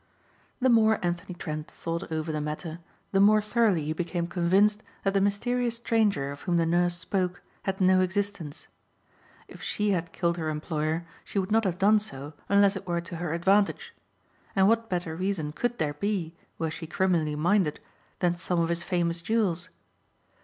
[0.59, 2.79] The more Anthony Trent thought over the matter
[3.11, 7.43] the more thoroughly he became convinced that the mysterious stranger of whom the nurse spoke
[7.65, 8.67] had no existence.
[9.47, 13.01] If she had killed her employer she would not have done so unless it were
[13.01, 13.93] to her advantage.
[14.55, 17.79] And what better reason could there be, were she criminally minded,
[18.21, 19.69] than some of his famous jewels?